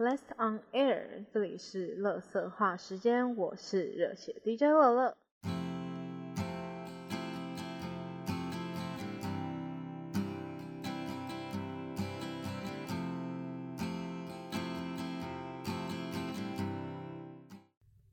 [0.00, 5.14] Blessed on air，这里是乐色话时间，我是热血 DJ 乐乐。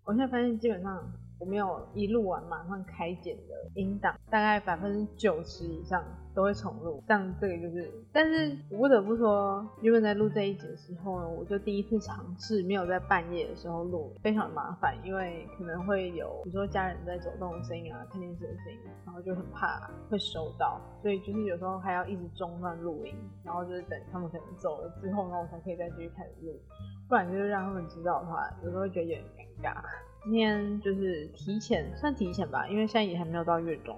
[0.04, 1.10] 我现在发现，基本上
[1.40, 6.04] 我没有一录完马上开剪的音档，大概百分之九十以上
[6.34, 7.04] 都会重录。
[7.08, 26.60] 像这个就是，但是我不得不说，原本在录这一集的时候呢，我就第一次尝试没有在半夜的时候录，非常麻烦，因为可能会有比如说家人在走动的声音啊、看电视的声音，然后就很怕会收到，所以就是有时候还要一直中断录音，然后就是等他们可能走了之后呢，我才可以再继续开始录，
[27.08, 29.24] 不然就是让他们知道的话，有时候会觉得有点
[29.62, 29.84] 尴尬。
[30.30, 33.98] 今天就是提前，算提前吧，因为现在也还没有到月中，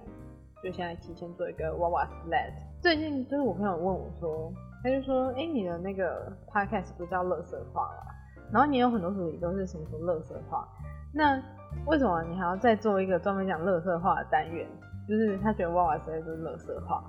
[0.62, 2.52] 就现在提前做一个娃娃 sled。
[2.80, 8.12] 最近就是我朋友问我说，他就说，哎、你的那个 podcast 不叫乐色话吗？
[8.52, 10.68] 然后你有很多主题都是什么什么乐色话，
[11.12, 11.34] 那
[11.86, 14.64] 为什么你还要再做一个专门讲乐色话的单元？
[15.08, 17.02] 就是他觉得娃娃 sled 就是乐色话，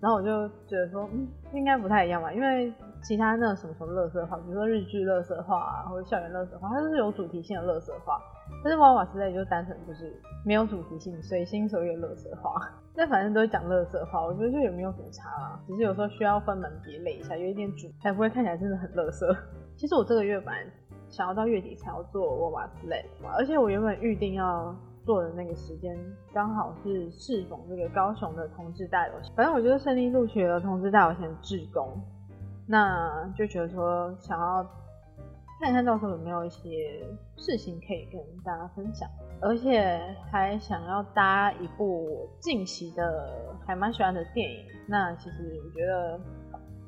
[0.00, 8.20] 然后我就觉得说，嗯，应该不太一样吧，因为其他那种什么什么乐色话，比如说日剧乐色话啊，或者校园乐色话，它都是有主题性的乐色话。
[8.64, 12.52] 但是娃娃之类就单纯就是没有主题性，随心所欲乐色话。
[12.96, 19.36] 但反正都是讲乐色话，我觉得就也没有什么差啊，只是有时候需要分门别类一下，有一点主，才不会看起来真的很乐色。
[19.76, 20.66] 其实我这个月本来
[21.08, 24.74] 想要到月底才要做娃娃之类的嘛，而且我原本预定要
[25.04, 25.96] 做的那个时间
[26.34, 31.86] 刚好是适逢这个高雄的同志大游行，反正我就是顺利录取了同志大游行的志工，
[32.68, 34.64] 那就觉得说想要。
[35.60, 37.04] 看看到时候有没有一些
[37.36, 39.08] 事情可以跟大家分享，
[39.40, 44.64] 而且还想要搭一部近期的还蛮喜欢的电影。
[44.86, 46.20] 那其实我觉得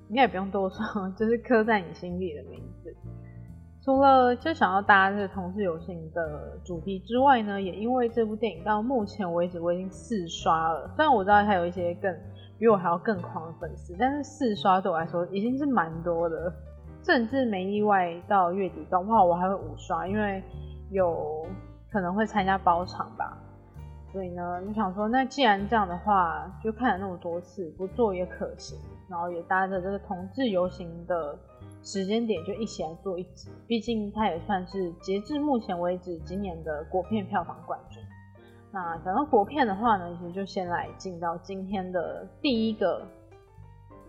[0.08, 2.94] 应该也不用多说，就是刻在你心里的名字。
[3.84, 10.88] 除了就想要搭这个同志游行的主题之外呢，也因为这部电影到目前为止我已经四刷了。
[10.94, 12.16] 虽然我知道它有一些更
[12.60, 16.52] 比我还要更狂的粉丝，但是四刷对我来说已经是蛮多的。
[17.02, 20.42] 甚至没意外，到月底的话，我还会五刷，因为
[20.90, 21.46] 有
[21.90, 23.38] 可能会参加包场吧。
[24.12, 28.78] 所以呢，就想说，那既然这样的话，就看了那么多次，不做也可行。
[29.08, 31.36] 然后也搭着这个同志游行的
[31.82, 33.50] 时间点，就一起来做一集。
[33.66, 38.02] 毕竟它也算是截至目前为止今年的国片票房冠军。
[38.72, 43.06] 那讲到国片的话呢，其实就先来进到今天的第一个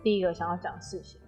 [0.04, 1.20] 第一个想要讲的事情。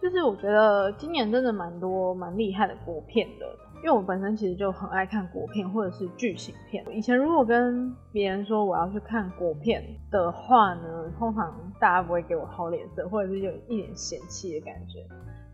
[0.00, 3.44] 就是我觉得今年真的蛮多蛮厉害的国片的，
[3.76, 6.82] 因为我本身其实就很爱看国片或者是剧情片。
[6.90, 15.06] 以前如果跟别人说我要去看国片的话呢，通常大家不会给我好脸色，或者是有一点嫌弃的感觉。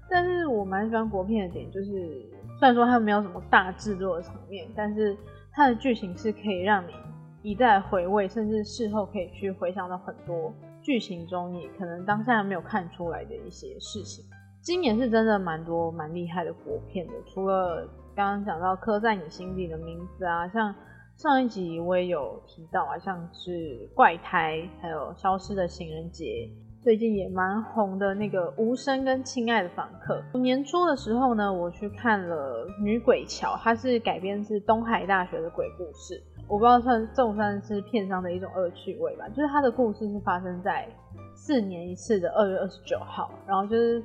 [0.08, 2.24] 但是我蛮喜欢国片的点，就是
[2.60, 5.16] 虽然说它没有什么大制作的场面，但是
[5.56, 6.92] 它的剧情是可以让你
[7.40, 10.52] 一再回味，甚至事后可以去回想到很多
[10.82, 14.22] 剧情中你可能当下没有看出来的一些事情。
[14.60, 20.74] 今年是真的蛮多蛮厉害的国片的，除了刚刚讲到刻在你心底的名字啊，像
[21.16, 26.50] 上一集我也有提到啊，像是怪胎，还有消失的情人节，
[26.86, 30.22] 最近也蛮红的那个无声跟亲爱的访客。
[30.38, 40.88] 年初的时候呢，我去看了女鬼桥，它是改编自东海大学的鬼故事，我不知道算这算是片商的一种恶趣味吧，就是它的故事是发生在
[41.34, 44.00] 四年一次的二月二十九号，然后就是。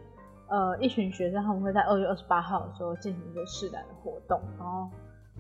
[0.54, 4.86] 呃，一群学生他们会在二月二十八号的时候进行一个试胆的活动，然后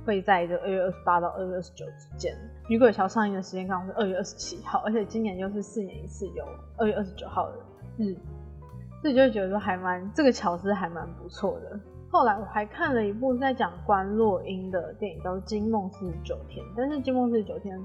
[0.05, 2.35] 会在这二月二十八到二月二十九之间。
[2.69, 6.45] 女鬼桥上映的时间刚好是二月二十七号，而且今年又是四年一次有
[6.77, 7.57] 二月二十九号的
[7.97, 8.15] 日，
[9.01, 11.79] 所以就会觉得说还蛮这个桥是还蛮不错的。
[12.09, 17.79] 后来我还看了一部在讲关洛英的电影，叫做《惊梦四十九天》，但是《惊梦四十九天》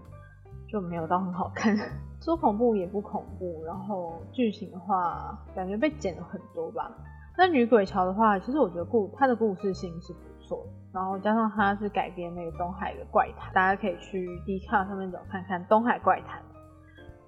[0.68, 1.76] 就没有到很好看。
[2.20, 6.90] 说恐怖也不恐怖，然后剧情的话感觉被剪了很多吧。
[7.38, 16.40] 那女鬼桥的话，其实我觉得故它的故事性是不错的，然后加上它是改编那个东海的怪谈，大家可以去 D 卡上面找看看东海怪谈。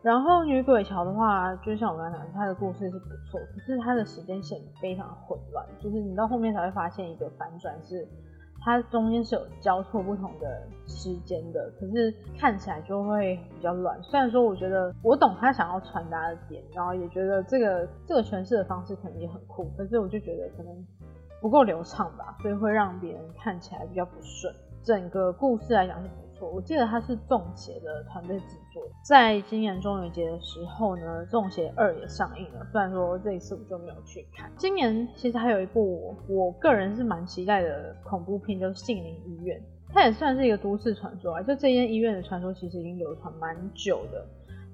[0.00, 8.08] 然后女鬼桥的话，就像我刚刚讲，它的故事是不错，可是它的时间线非常混乱，就是你到后面才会发现一个反转是。
[8.60, 13.96] 它中间是有交错不同的时间的，可是看起来就会比较乱。
[14.02, 20.74] 虽然说我觉得我懂他想要传达的点，然后也觉得这个这个诠释的方式可能也很酷，可是我就觉得可能
[21.40, 24.54] 不够流畅吧，所以会让别人看起来比较不顺。
[24.84, 28.82] 整个故事来讲是不错，我记得它是中邪的团队制作。
[29.02, 32.66] 在今年中元节的时候呢，中邪二也上映了。
[32.72, 34.50] 虽然说这一次我就没有去看。
[34.56, 39.60] 今年其实还有一部我个人是蛮期待的恐怖片，就是《杏林医院》，
[39.92, 41.42] 它也算是一个都市传说啊。
[41.42, 44.24] 就这间医院的传说其实已经流传蛮久的。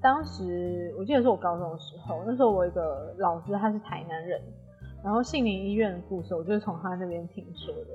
[0.00, 4.40] 当时我记得是我高中的时候，那时候我一个老师他是台南人，
[5.04, 7.90] 然后杏林医院的故事我就是从他那边听说的。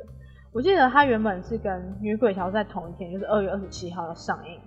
[0.53, 4.59] 我记得他原本是跟《女鬼桥》在同一天，就是二月二十七号要上映。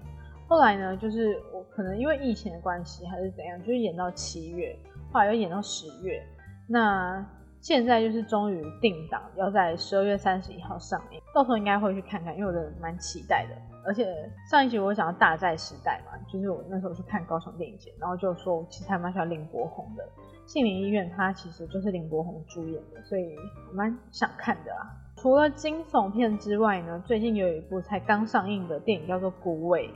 [0.48, 4.76] 后来呢，就是我可能因为疫情的关系还是怎样，就是演到七月，
[5.12, 6.20] 后来又演到十月。
[6.68, 7.24] 那
[7.60, 11.20] 现在就是终于定档，要在十二月三十一号上映。
[11.34, 13.56] 到时候应该会去看看，因为我真的蛮期待的。
[13.84, 14.06] 而且
[14.50, 20.04] 上一集我讲到《大寨时代》嘛，就是我那时候去看高雄电影节，然后就说其实还蛮喜欢林柏宏的
[20.52, 23.34] 《杏林医院》，它其实就是林柏宏主演的，所以
[23.70, 24.84] 我蛮想看的啊。
[25.16, 29.88] 除了惊悚片之外呢，最近有一部才刚上映的电影叫做《孤味》。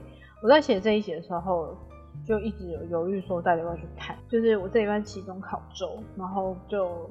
[0.43, 1.77] 我在写这一集的时候，
[2.25, 4.17] 就一直有犹豫说到底要不要去看。
[4.31, 7.11] 就是我这一班期中考周，然后就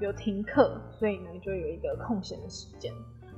[0.00, 2.92] 有停课，所以呢就有一个空闲的时间。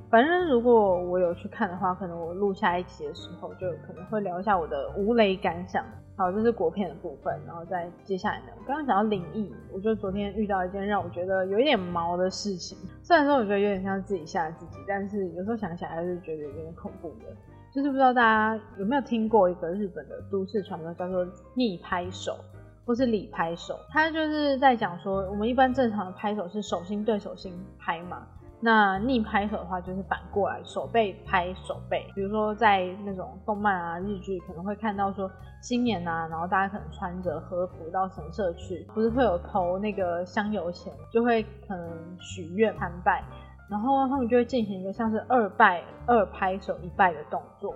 [0.09, 5.85] 反正如果我有去看的话，可能我录下一集的时候，就可能会聊一下我的无雷感想。
[6.17, 12.77] 好，这是国片的部分，然后再接下来呢，我刚刚讲到灵异，我就昨天遇到一件让我觉得有一点毛的事情。
[13.03, 17.35] 虽然说我觉得有点像自己吓自己，但是有时候想起来还是觉得有点恐怖的。
[17.73, 22.37] 就是不知道大家有没有听过一个日本的都市传说，叫做逆拍手
[22.85, 23.77] 或是里拍手。
[23.89, 28.25] 它就是在讲说，我们一般正常的拍手是手心对手心拍嘛。
[28.61, 32.05] 那逆拍手的话，就是反过来，手背拍手背。
[32.15, 35.29] 比如说在那种动漫啊、日剧，可能会看到说
[35.61, 43.23] 新年啊，然后大家可能穿着和服到神社去，不是会有投那个香油钱，就会可能许愿参拜，
[43.69, 47.75] 然后他们就会进行一个像是二拜二拍手一拜的动作。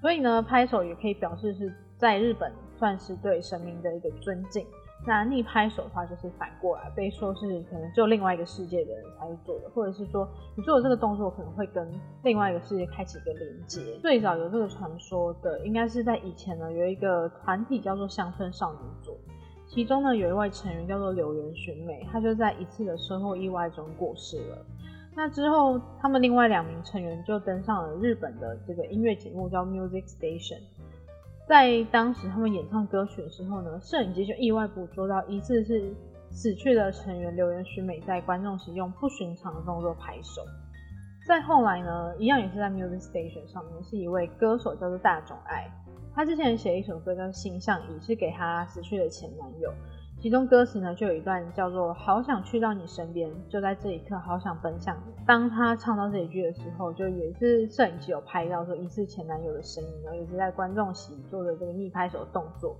[0.00, 4.66] 所以呢，拍手也可以表示是在日本算是对神明的一个尊敬。
[5.06, 11.88] 那逆拍手的话，就是反过来被说是可能就另外一个世界的人才会做的，或者是说你做的这个动作可能会跟
[12.24, 13.96] 另外一个世界开启一个连接。
[14.02, 19.16] 最早有这个传说的，应该是在以前呢，有一个团体叫做乡村少女组，
[19.68, 24.66] 其中呢有一位成员叫做柳原寻美，她就在一次的车祸意外中过世了。
[25.14, 30.60] 那之后，他们另外两名成员就登上了日本的这个音乐节目叫 Music Station。
[31.48, 35.94] 在当时他们演唱歌曲的时候呢，摄影机就意外捕捉到一次是
[36.30, 40.42] 死去的成员刘元勋美在观众席用不寻常的动作拍手。
[41.26, 45.70] 再后来呢，一样也是在 Music Station 上面，是一位歌手叫做大众爱，
[46.14, 49.72] 他之前写一首歌叫《心相依》，是给他死去的前男友。
[50.20, 55.12] 其中歌词呢，就有一段叫做“好想去到你身边，就在这一刻，好想奔向你”。
[55.24, 62.76] 当他唱到这一句的时候，就也是摄影机有拍到说疑似前男友的声音，然后也是在观众席做的这个逆拍手动作。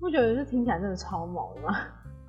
[0.00, 1.76] 不觉得这听起来真的超毛的吗？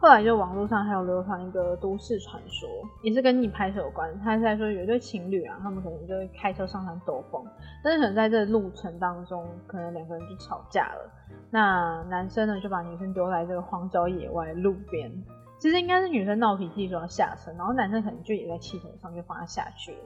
[0.01, 2.67] 后来就网络上还有流传一个都市传说，
[3.03, 4.11] 也是跟你拍手有关。
[4.21, 7.45] 他是在说有一对情侣啊，他们可能就会开车上山兜风，
[7.83, 11.11] 但是可能在这路程当中，可能两个人就吵架了。
[11.51, 15.11] 那男生呢就把女生丢在这个荒郊野外路边，
[15.59, 19.99] 其实应该是女生闹脾气说要下车，然后男生可能就也在气头上就放他下去了。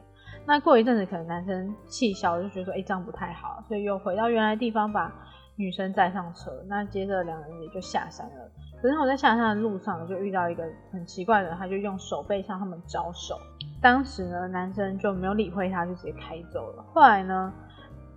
[0.46, 5.10] 那过一阵子，可能男生气消就觉得说，哎，这样不太好，所以又回到原来地方把
[5.56, 6.52] 女生载上车。
[6.68, 8.52] 那接着两人也就下山了。
[8.86, 13.36] 可是我在下山的路上就遇到一个很奇怪的人，他就用手背向他们招手。
[13.82, 16.86] 当时呢，男生就没有理会他，就直接开走了。
[16.94, 17.52] 后来呢，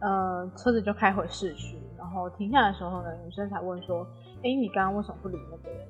[0.01, 1.79] 呃，车子就开回市区。
[1.97, 4.07] 然后停下来的时候呢，女生才问说
[4.45, 5.89] ：“哎，你刚刚为什么不理那个人？”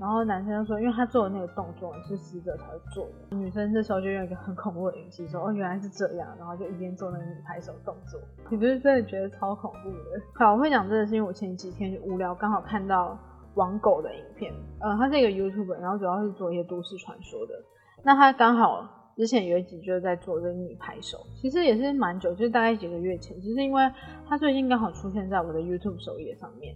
[0.00, 8.18] 然后男生就说：“因为他做的那个动作是死者才会做的。”女生这时候就用一个很恐怖的语气说：“哦，原来是这样。”然后就一边做那个女拍手动作。
[8.48, 10.22] 你不是真的觉得超恐怖的？
[10.34, 13.18] 好，我会讲这个是因为我前几天就无聊，刚好看到
[13.54, 14.52] 网狗的影片。
[14.80, 17.54] 呃，他是一个 YouTube，然后主要是做一些都市传说的。
[18.02, 19.00] 那他刚好。
[19.16, 23.40] 之前有一集就是在做这个逆拍手，其实也是蛮久，就是大概几个月前。
[23.40, 23.88] 只是因为
[24.28, 26.74] 他最近刚好出现在我的 YouTube 首页上面，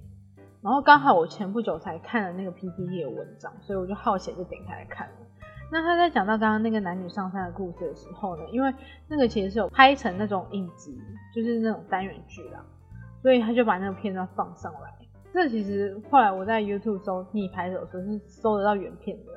[0.63, 5.15] 然后刚好我前不久才看了那个 PPT 的文章，所以我就好奇就点开来看了。
[5.73, 8.73] 那他在讲到刚刚那个男女上山的故事的时候呢，因为
[9.09, 10.97] 那个其实是有拍成那种影集，
[11.35, 12.65] 就是那种单元剧啦，
[13.21, 14.98] 所以他就把那个片段放上来。
[15.33, 19.33] 这其实后来我在 YouTube 搜逆拍手时候是搜得到原片的。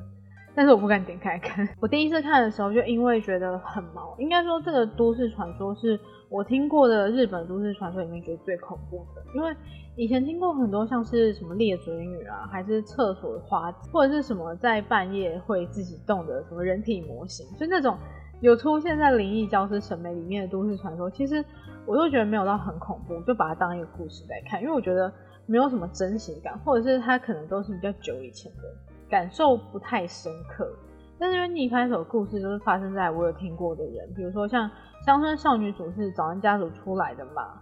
[0.54, 1.66] 但是我不敢点开看。
[1.80, 4.14] 我第一次看的时候，就因为觉得很毛。
[4.20, 5.98] 应该说，这个都市传说是
[6.30, 9.24] 我听过的日本都市传说里面觉得最恐怖的。
[9.34, 9.56] 因为
[9.96, 17.98] 以前听过很多像是什么裂嘴女啊，还是厕所的花，或者是什么在半夜会自己动的什么人体模型，就那种
[18.42, 21.42] 有出现在灵异教师审美里面的都市传说，其实
[21.86, 25.10] 我都觉得没有到很恐怖，就把它当一个故事在看，因为我觉得
[25.46, 28.64] 没有什么真实感，或者是它可能都是比较久以前的，
[29.10, 30.72] 感受不太深刻。
[31.20, 34.70] 但是因为逆拍手故事就是发生在我有听过的人，比如说像
[35.06, 37.62] 乡村少女组是早安家族出来的嘛，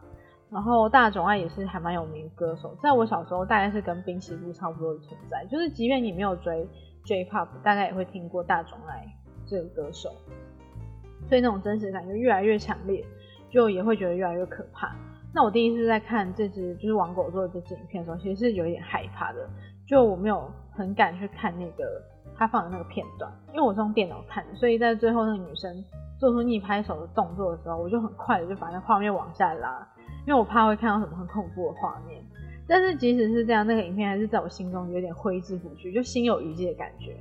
[0.50, 6.68] 然后大冢爱也是还蛮有名的歌手，在我小时候大概是跟滨崎步差不多的存在，就是即便你没有追
[7.04, 9.06] J-pop，大概也会听过大冢爱
[9.46, 10.10] 这个歌手。
[11.28, 13.06] 所以那种真实感就越来越强烈，
[13.50, 14.96] 就也会觉得越来越可怕。
[15.34, 19.48] 那我第一次在看这支就是王狗做的这支影片的时候，其实是有一点害怕的，
[19.88, 21.84] 就我没有很敢去看那个
[22.36, 25.84] 他放的那个片段，因为我是用电脑看的，所以在最后那个女生
[26.20, 29.88] 做出逆拍手的动作的时候，我就很快的就把那画面往下拉，
[30.26, 32.24] 因为我怕会看到什么很恐怖的画面。
[32.68, 37.16] 但是即使是这样，那个影片还是在我心中有点挥之不去，就心有余悸的感觉。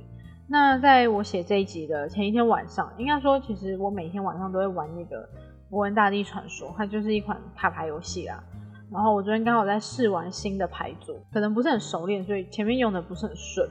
[0.47, 5.23] 那在我写这一集的前一天晚上，应该说，其实我每天晚上都会玩那个
[5.69, 8.43] 《博文大地传说》，它就是一款卡牌游戏啦。
[8.91, 13.69] 然后我昨天刚好在试玩新的牌组，可能不是很熟练，所以前面用的不是很顺。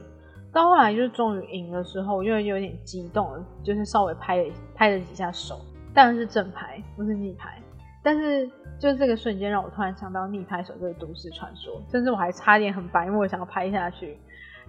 [0.51, 5.59] 到后来就是终于赢的时候，我就有点激动，就是稍微拍了拍了几下手，
[5.93, 7.61] 当然是正牌，不是逆牌。
[8.01, 14.17] 但是就这个瞬间，让我突然想到逆拍手这个都市传说，甚至我还差点很白目想要拍下去。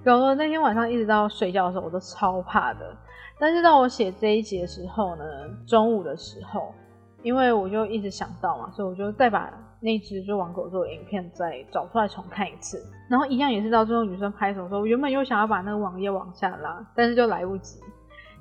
[0.03, 2.97] 然后那天晚上一直到睡觉的时候，我都超怕的。
[3.39, 5.25] 但是到我写这一集的时候呢，
[5.67, 6.75] 中午的时候，
[7.23, 12.83] 因为我就一直想到嘛，所以我就再把那只就王狗做的影片再找出来重看一次。
[13.09, 17.81] 然后一样也是到最后女生拍手的时候，我原本又想要把那个网页往下拉，但是就来不及。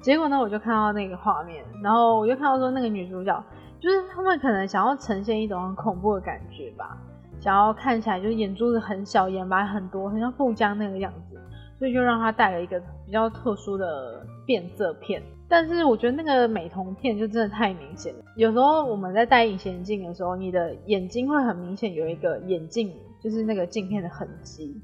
[0.02, 3.44] 结果呢，我就看到那个画面，然后我就看到说那个女主角，
[3.80, 6.98] 就是他们可能想要呈现一种很恐怖的感觉吧，
[7.40, 11.40] 想要看起来就是眼珠子很小，眼白很多，很像富江那个样子。
[11.78, 18.24] 所以就让他戴了一个比较特殊的变色片，但是我觉得那个美瞳片就真的太明显了。
[18.36, 24.80] 有时候我们在戴隐形眼镜的时候，你的眼睛会很明显有一个眼镜，就是那个镜片的痕迹。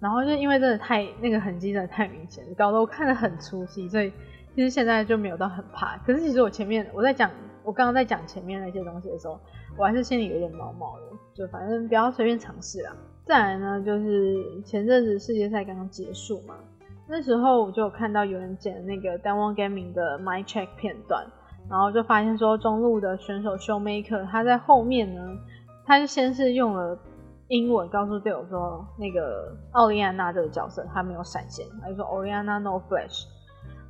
[0.00, 4.12] 然后就因为真的太那个痕迹真的太明显，搞得我看得很出戏，所以
[4.54, 5.98] 其实现在就没有到很怕。
[6.06, 7.28] 可是其实我前面我在讲，
[7.64, 9.40] 我刚刚在讲前面那些东西的时候，
[9.76, 12.96] 我还是心里有点毛毛的，就反正不要随便尝试啊。
[13.24, 16.54] 再来呢，就是前阵子世界赛刚刚结束嘛，
[17.10, 21.26] 那时候我就有看到有人剪那个 d a n o n Gaming 的 My Check 片段，
[21.70, 25.22] 然后就发现说中路的选手 Showmaker 他在后面呢，
[25.86, 26.98] 他就先是用了
[27.48, 33.24] 英文告诉队友说那个奥利安娜这个角色他没有闪现，他就说 Oriana No Flash。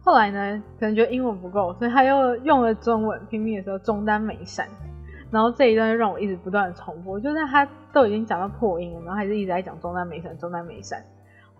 [0.04, 4.68] 后来呢，可能觉得英文不够，所以他又用了中文拼命的时候中单没闪。
[5.30, 11.02] 然后这一段就让我一直不断的重复，就是他都已经讲到破音了，然后还是一直在讲中单美闪，中单美闪。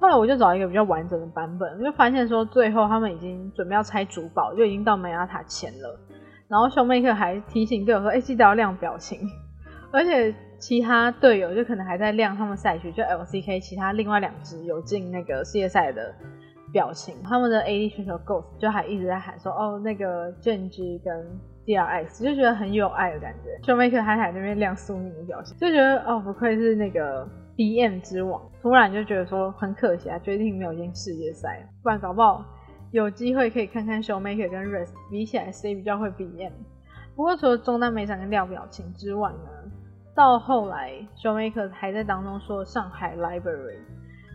[0.01, 5.99] 后来我就找一个比较完整的版本，就发现说最后他们已经准备要拆主堡，就已经到梅亚塔前了。
[6.49, 9.21] 然后熊妹克还提醒队友说：“哎，记得要亮表情。”
[9.93, 16.15] 而且其他队友就可能还在亮他们赛区，就 LCK 其他另外两支有进那个世界赛的
[16.73, 21.27] 表情，他们的 AD 选手 Ghost 就还一直在喊说：“哦，那个 JG 跟。”
[21.69, 27.29] D R X 就觉得很有爱的感觉，Showmaker 还在那边亮苏宁的表情，就觉得哦不愧是那个
[27.59, 28.41] B M 之王。
[28.63, 32.45] 突然就觉得说很可惜啊，决定没有进世界赛，不然搞不好
[32.93, 36.53] 有机会可以看看 Showmaker 跟 r e s 比起来谁比较会 B M。
[37.17, 39.73] 不过除了中单美闪跟亮表情之外呢，
[40.15, 43.79] 到后来 Showmaker 还在当中说上海 Library，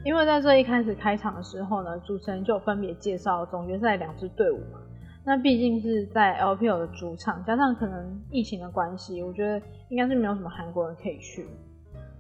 [0.04, 4.82] 因为在这一开始开场的时候呢，主持人就分别介绍总决赛两支队伍嘛。
[5.26, 11.48] 那毕竟是在 LPL 的主场，加上可能疫情的关系，我觉得应该是没有什么韩国人可以去。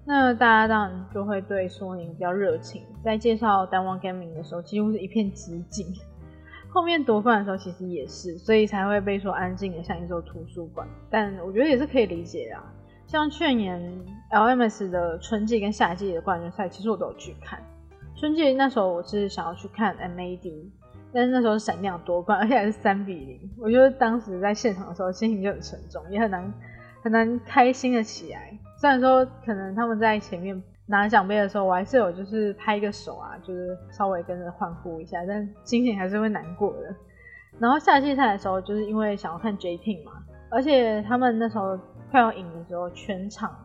[0.05, 5.87] 那大家当然就会对苏宁比较热情，在介绍 d a n Gaming 的时候，几乎是一片寂静。
[6.69, 10.87] 后面夺冠的时候，其实也是，所以才会被说安静的像一座图书馆。
[11.09, 12.63] 但我觉得也是可以理解啊。
[13.05, 13.79] 像去年
[14.31, 17.61] LMS 的春季跟夏季的冠军赛，其实我都有去看。
[18.15, 20.51] 春季那时候我是想要去看 MAD。
[21.15, 23.39] 但是那时候闪亮夺冠，而且还是三比零。
[23.59, 26.53] 我觉得当时在现场的时候心情就很沉重，也很难
[27.03, 28.57] 很难开心的起来。
[28.83, 36.93] 虽然说可能他们在前面拿奖杯的时候，我还是有就是拍一个手啊，就是稍微跟着欢呼一下，但心情还是会难过的。
[37.59, 40.11] 然后下季赛的时候，就是因为想要看 J Team 嘛，
[40.51, 41.79] 而且他们那时候
[42.11, 43.55] 快要赢的时候，全场。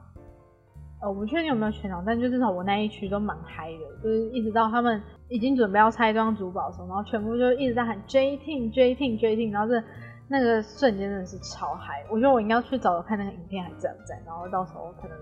[1.02, 9.82] 呃，我不确定有没有全场，但就至少我那一区都蛮嗨的，就是一直到他们已经准备要拆装主宝的时候，然后全部就一直在喊 J Team J Team J Team，然后这
[10.28, 12.04] 那个瞬间真的是超嗨。
[12.10, 15.16] 我觉得我应该去找找看那个影片还在不在，然后到时候可能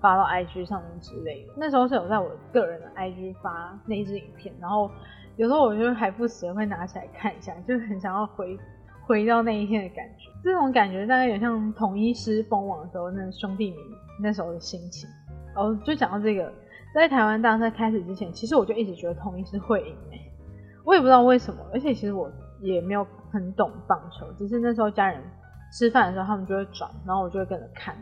[0.00, 1.52] 发到 IG 上面之类的。
[1.56, 4.90] 那时候是有在我个人的 IG 发那一支影片，然后
[5.36, 8.58] 有时候我就还不时会拿起来看一下，就很想要回
[9.06, 10.30] 回到那一天的感觉。
[10.44, 13.78] 这种感觉大概有点像统一师封王的时候那兄弟们
[14.20, 15.08] 那时候的心情。
[15.54, 16.50] 哦，就讲到这个，
[16.94, 20.32] 在台湾大赛开始之前，其实我就一直觉得统一师会赢诶，
[20.82, 22.30] 我也不知道为什么，而且其实我
[22.62, 25.20] 也没有很懂棒球，只是那时候家人
[25.72, 27.94] 吃饭的时候他们就会转，然后我就会跟着看。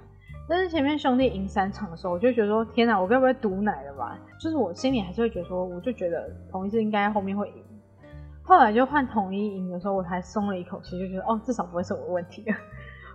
[0.49, 4.19] 但是前面兄弟赢三场的时候，我就觉得说天哪，我该不会赌奶了吧？
[4.41, 7.65] 就是我心里还是会觉得说，我就觉得统一是应该后面会赢。
[8.43, 12.45] 后来就换统一赢的时候，我才松了一口气，就觉得哦，至少不会是我的问题，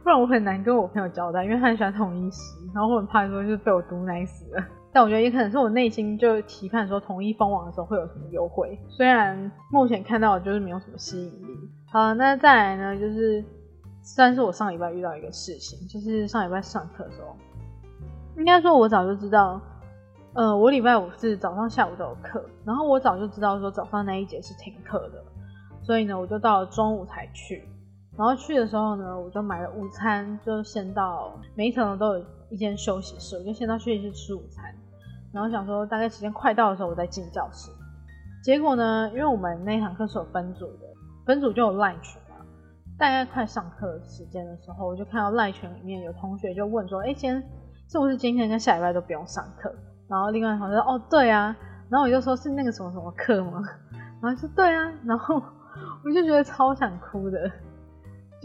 [0.06, 2.40] 不然我很难跟我朋友交代，因为他很喜欢统一时，
[2.76, 4.64] 然后我很怕说就是被我毒奶死了。
[4.94, 11.58] 但我觉得也可能是我内心就期盼说统一封王的时候会有什么优惠，虽然目前看到的就是没有什么吸引力。
[11.92, 13.44] 好，那再来呢，就是
[14.04, 17.36] 算是我上礼拜遇到一个事情，就是上礼拜上课的时候，
[18.38, 19.60] 应该说我早就知道。
[20.36, 25.24] 呃，我礼拜五是早上、下午都有课，然后我早就知道说早上那一节是停课的，
[25.82, 27.68] 所以呢，我就到了中午才去。
[28.18, 34.64] 然后去的时候呢，我就买了午餐，就先到每一层都有一间休息室，我就先到休息室吃午餐。
[35.34, 37.70] 然后想说大概时间快到的时候，我再进教室。
[38.42, 40.88] 结果呢，因为我们那堂课是有分组的，
[41.26, 42.36] 分组就有赖群嘛。
[42.98, 47.44] 大概快上课时间的时候，我就看到赖群里面有同学就问说：“哎，今天
[47.90, 49.70] 是不是今天跟下礼拜都不用上课？”
[50.08, 51.54] 然后另外同学说：“哦，对啊。”
[51.90, 53.62] 然后我就说：“是那个什么什么课吗？”
[54.22, 55.36] 然后说：“对啊。”然后
[56.06, 57.52] 我就觉得超想哭的，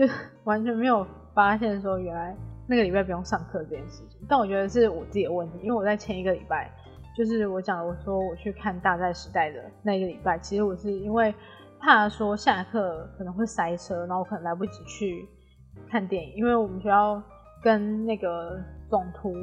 [0.07, 0.12] 就
[0.45, 2.35] 完全没有发现说原来
[2.66, 4.19] 那个礼拜不用上课这件事情。
[4.28, 6.71] 但我觉得是我自己的问题，因为我在前一个礼拜，
[7.16, 11.35] 就是我讲我说我去看《大在时代》的那一个礼拜，其实我是因为
[11.78, 15.28] 怕说下课可能会塞车，然后我可能来不及去
[15.88, 17.23] 看电影，因为我们学校
[17.62, 19.35] 跟那个总图。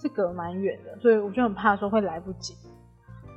[0.00, 2.54] 是隔蛮远的，所以我就很怕说会来不及。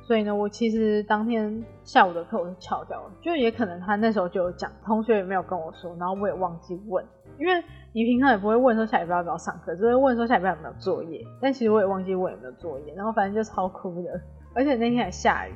[0.06, 7.04] 所以呢，我其实当天下午的课我是翘掉了，就也可能他那时候就有讲，同学也没有跟我说，然后我也忘记问，
[7.40, 7.60] 因为
[7.92, 11.26] 你平常也不会问说下礼拜要不要上课，只会问说下礼拜有没有作业。
[11.40, 14.20] 但其实我也忘记问有没有作业，然后反正就超哭的，
[14.54, 15.52] 而且那天还下雨，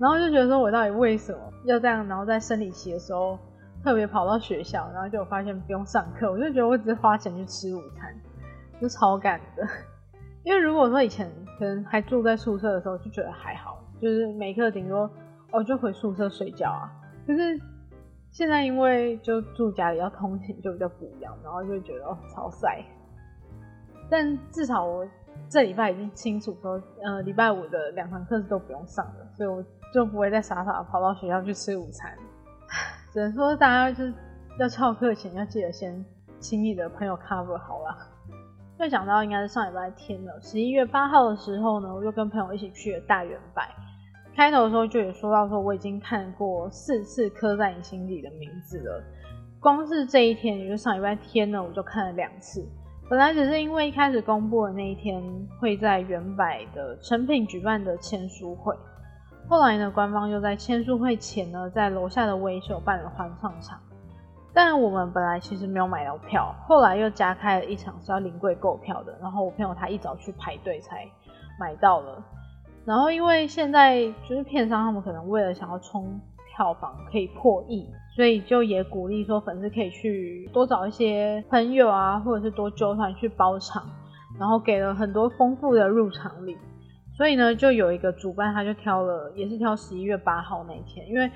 [0.00, 2.04] 然后就觉得说我到底为什么要这样？
[2.08, 3.38] 然后在生理期的时候
[3.84, 8.12] 特别跑到学校，然后就发现不用上课，我就觉得我只是花钱去吃午餐，
[8.80, 9.64] 就超赶的。
[10.42, 15.08] 因为如果说以前可能还住在宿舍的时候，就觉得还好，就是每课顶多
[15.52, 16.90] 哦就回宿舍睡觉啊。
[17.26, 17.60] 可是
[18.30, 22.82] 现在因为就住家里要通勤，就比较不一样，然后就觉得哦超晒。
[24.08, 25.06] 但至少我
[25.50, 32.16] 这礼拜已经清楚说，呃礼拜五的两堂课是都不用上的，所以我就不会再傻傻跑到学校去吃午餐。
[33.12, 34.14] 只能说大家就是
[34.58, 36.02] 要翘课前要记得先
[36.38, 37.94] 请你的朋友 cover 好了。
[38.80, 43.62] 就讲到应该是上礼拜天了，十一月八号的时候呢，我就跟朋友一起去了大圆柏。
[44.34, 49.04] 开头的时候就有说到说我已经看过四次刻在你心底的名字了，
[49.60, 52.66] 光是这一天，也就上礼拜天呢，我就看了两次。
[53.10, 55.22] 本来只是因为一开始公布的那一天
[55.58, 58.74] 会在圆柏的成品举办的签书会，
[59.46, 63.78] 后来呢，官方又在签书会前呢，在楼下的微秀办了欢唱场。
[64.52, 71.06] 但我们本来其实没有买到票，后来又加开了一场是要临柜购票的，然后我朋友他一早去排队才
[71.58, 72.20] 买到了。
[72.84, 76.20] 然后因为现在就是片商他们可能为了想要冲
[76.56, 83.88] 票房可以破亿，所以就也鼓励说粉丝可以去多找一些朋友啊，或者是多揪团去包场，
[84.38, 86.58] 然后给了很多丰富的入场礼。
[87.16, 91.30] 所以呢，就有一个主办他就挑了，也是挑十一月八号那天，因为。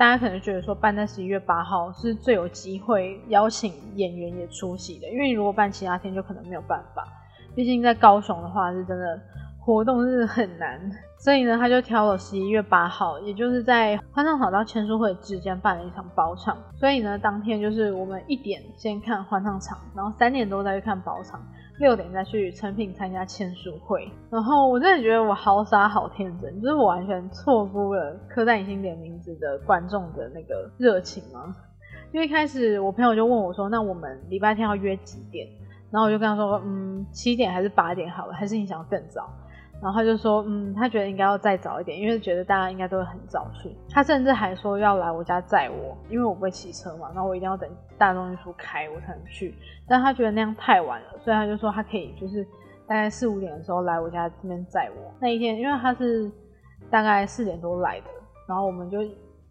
[0.00, 7.06] 大家可能觉得说办在十一月八号是最有机会邀请演员也出席的，因为如果办其他天就可能没有办法。
[7.54, 9.20] 毕竟在高雄的话是真的
[9.58, 10.80] 活动是很难，
[11.18, 16.56] 所以呢他就挑了十一月八号，也就是在欢唱场到签书会之间办了一场包场。
[16.78, 21.38] 所以呢当天就是我们一点先看欢唱场，然后三点多再去看包场。
[21.80, 31.56] 六点再去成品参加签书会，然后我真的觉得我好傻好天真，就是我完全错估了刻在你心点名字的观众的那个热情吗？
[32.12, 35.48] 因为一开始我朋友就问我说：“那我们礼拜天要约几点？”
[35.90, 39.30] 然后我就跟他说：“嗯，七点还是八点好了，还是你想更早？”
[39.82, 43.74] 然后他就说，嗯，他觉得应该要再早一点，因为觉得大家应该都会很早去。
[43.90, 49.54] 他甚至还说要来我家载我，因为我不会骑车嘛，然后我一定要等大众运输开我才能去。
[49.88, 52.44] 但他觉得那样太晚了，所以他就说他可以就是
[52.86, 55.12] 大概四五点的时候来我家这边载我。
[55.18, 56.30] 那一天，因为他是
[56.90, 58.06] 大概四点多来的，
[58.46, 58.98] 然后我们就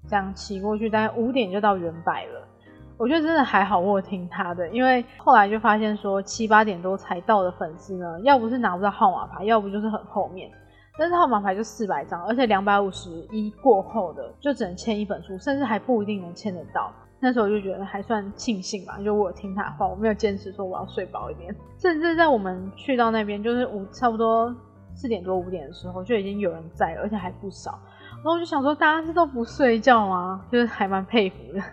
[0.07, 2.47] 这样骑过去，大概五点就到原柏了。
[2.99, 10.51] 我觉得真的还好，我有听他的，因为后来就发现说七八点多才到的粉丝呢，要不是拿不到号码牌，要不就是很后面。
[10.97, 16.91] 但是号码牌就四百张，而且两百五十一过后的就只能签一本书，甚至还不一定能签得到。
[17.21, 21.55] 那时候我就觉得还算庆幸吧，就我听他话，我没有坚持说我要睡饱一点。
[21.77, 24.53] 甚至在我们去到那边，就是五差不多
[24.93, 27.79] 四点多五点的时候，就已经有人在了，而且还不少。
[28.17, 30.45] 然后我就想说，大家是都不睡觉吗？
[30.51, 31.63] 就是还蛮佩服的。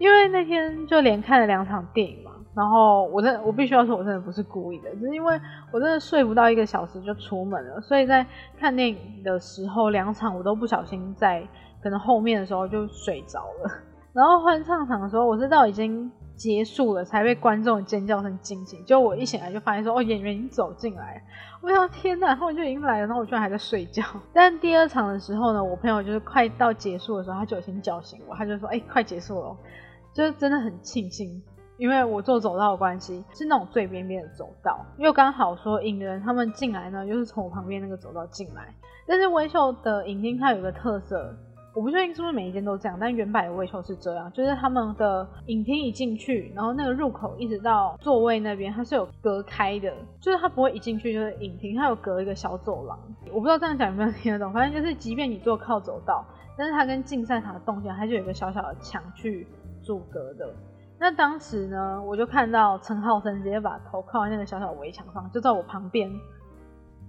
[0.00, 5.38] 因为那天就连看了两场电影嘛，然后我真我必须要说，我真的不是故意的，只是因为
[5.70, 8.24] 我真的睡不到一个小时就出门了，所以在
[8.58, 11.46] 看电影的时候，两场我都不小心在
[11.82, 13.70] 可能后面的时候就睡着了。
[14.14, 21.22] 然后换唱场的时候，我是到已经结束了才被观众的尖叫声惊醒，就我一醒来就发现说，哦，演员已经走进来，
[21.60, 24.02] 我想天哪，他们就已经来了，然后我居然还在睡觉。
[24.32, 29.56] 但第二场的时候呢，我朋友就是快到结束的时候，他就已经叫醒我，他就说，哎，快结束了。
[30.12, 31.42] 就是真的很庆幸，
[31.76, 38.74] 因为我坐走道的关系，是那种最边边的走道，又刚好说影人他们进来呢，就是从我旁边那个走道进来。
[39.06, 41.34] 但是微秀的影厅它有个特色，
[41.74, 52.98] 我不确定是不是每一间都这样，但原版的微秀是这样，就是他们的影厅一进去，然后那个入口一直到座位那边，它是有隔开的，就是它不会一进去就是影厅，它有隔一个小走廊。
[53.32, 56.24] 我不知道这样讲有没有听得懂，反正就是即便你坐靠走道，
[56.56, 59.46] 但是它跟竞赛场的动线它就有一个小小的墙去。
[59.90, 60.54] 阻隔的，
[61.00, 66.08] 那当时呢，我就看到陈浩森直接把头靠在那个小小围墙上，就在我旁边，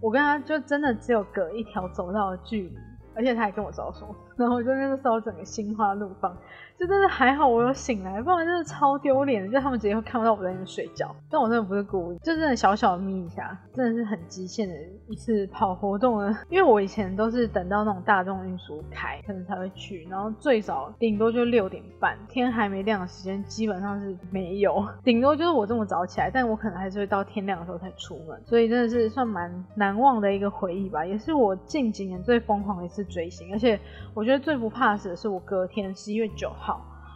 [0.02, 2.78] 我跟他就真的只有隔一条走道的距离，
[3.13, 6.36] 而且他还跟我招手，然后我就那个时候整个心花怒放。
[6.82, 9.52] 就真的还好，我有醒来，不然真的超丢脸的。
[9.52, 14.74] 就他们直接会看不到我在那边睡觉，但我真的不是故意，就真的小小眯一下，真的是很极限的
[15.08, 16.36] 一次跑活动了。
[16.50, 33.80] 因为我以前都是等到那种大众运输开，可能才会去，然后最早顶多就六点半，天还没亮的时间基本上是没有，顶多就是我这么早起来，但我可能还是会到天亮的时候才出门，所以真的是算蛮难忘的一个回忆吧，也是我近几年最疯狂的一次追星，而且
[34.15, 36.70] 我觉得最不怕死的是我隔天十一月九号。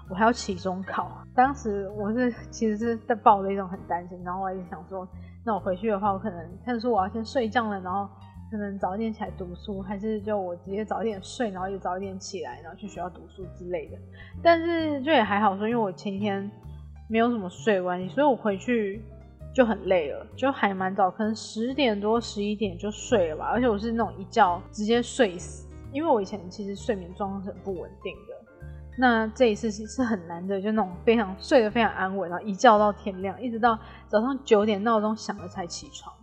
[0.07, 5.07] 我还要期中考，当时我是其实是在抱着一种很担心，然后我一直想说，
[5.43, 8.07] 那我回去的话，我可能看书我要先睡觉了，然后
[8.51, 13.97] 可能早一点起来读书，还是就我直接早一点睡，然后也早一点起来，然后去学校读书之类的。
[14.43, 16.49] 但是就也还好说，因为我前天
[17.09, 19.01] 没有什么睡关系，所以我回去
[19.55, 23.45] 就很累了，就还蛮早，可能十点多十一点就睡了吧。
[23.45, 28.35] 而且我是那种一觉直接睡死，因为我以前其实睡眠状况是很不稳定的。
[28.97, 33.77] 那这一次是是很难的，就那种非常睡得非常安稳，然后一觉到天亮，一直到
[34.07, 36.13] 早上九点闹钟响了才起床，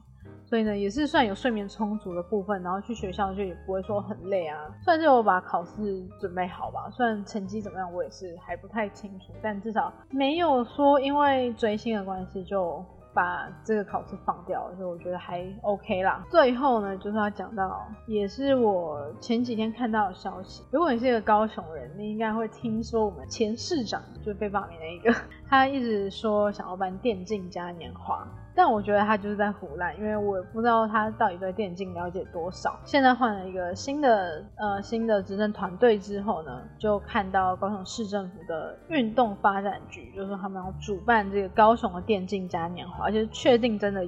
[0.47, 12.85] 所以呢也是算有睡眠充足的部分，然后去学校就也不会说很累啊，算是我把考试准备好吧，虽然成绩怎么样我也是还不太清楚，但至少没有说因为追星的关系就。
[13.14, 16.25] 把这个考试放掉，所以我觉得还 OK 啦。
[16.31, 20.64] 最后呢，就是要讲到，也是我前几天看到的消息。
[20.70, 25.14] 如果你是一个高雄人，你应该会听说我们前市长就被罢免的一个，
[25.48, 28.27] 他一直说想要办电竞嘉年华。
[28.55, 32.79] 但我觉得他就是在胡乱，因为我不知道他到底对电竞了解多少。
[32.85, 44.07] 现在换了一个新的呃新的执政团队之后呢，就看到高雄市政府的运动发展局，就是他们要主办这个高雄的电竞嘉年华，而且确定真的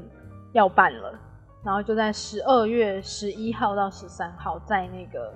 [0.52, 1.18] 要办了。
[1.64, 5.32] 然后就在十二月十一号到十三号，在那个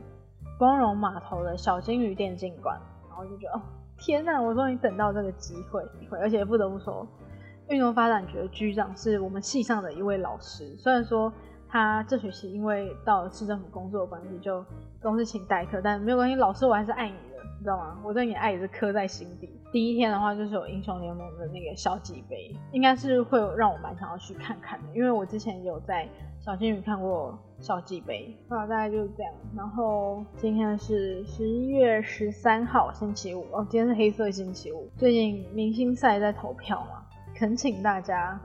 [0.59, 3.63] 光荣码头的小金鱼电竞馆，然后就觉得哦
[3.97, 5.83] 天呐，我终于等到这个机会，
[6.21, 7.07] 而且不得不说。
[7.69, 11.33] 运动发展局的局长是我们系上的一位老师，虽然说
[11.69, 14.65] 他这学期因为到了市政府工作的关系，就
[15.03, 17.99] 公司请代课，但没有关系，老师我还是爱你的，你知道吗？
[18.03, 19.51] 我对你的爱也是刻在心底。
[19.71, 26.09] 第一天的话就是有英雄联盟的那个校际杯，应该是会让我蛮想要去看看的，因为我之前有在
[26.41, 28.35] 小金鱼看过校际杯。
[28.49, 29.31] 那大概就是这样。
[29.55, 34.89] 然后今天是十一月十三号星期五，哦，今天是黑色星期五。
[34.97, 37.05] 最近明星赛在投票嘛？
[37.39, 38.37] 恳请大家，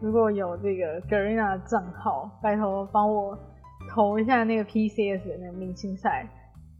[0.00, 3.38] 如果有这个 Garena 账号，拜托帮我
[3.90, 6.26] 投一下那个 PCS 的那个明星赛，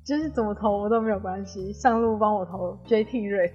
[0.02, 3.52] 就是怎么投我都没有关系，上路帮我投 JT Red，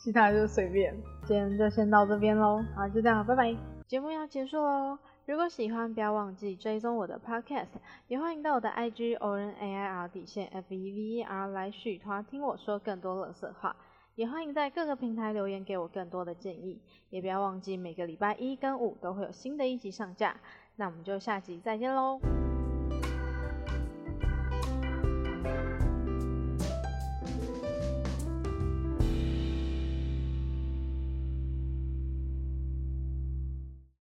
[0.00, 0.92] 其他就随便。
[1.26, 3.54] 今天就先到这边喽，好，就这样，拜拜。
[3.86, 7.68] 节目要结束喽，如果喜欢，不要忘记追踪我的 Podcast，
[8.08, 13.76] 也欢迎到我的 IG O N A I R 底线 F E V E R 来续团，听我说更多乐色话。
[14.16, 20.36] 也欢迎在各个平台留言给我更多的建议，也不要忘记每个礼拜一跟五都会有新的一集上架。
[20.76, 22.20] 那我们就下集再见喽。